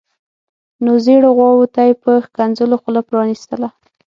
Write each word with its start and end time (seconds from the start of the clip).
نو 0.83 0.91
زیړو 1.05 1.29
غواوو 1.37 1.71
ته 1.73 1.81
یې 1.87 1.93
په 2.03 2.11
ښکنځلو 2.25 2.75
خوله 2.81 3.01
پرانیستله. 3.09 3.69